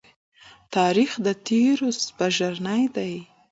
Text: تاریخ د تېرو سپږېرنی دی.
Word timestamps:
تاریخ 0.75 1.11
د 1.25 1.27
تېرو 1.47 1.87
سپږېرنی 2.05 2.83
دی. 2.95 3.13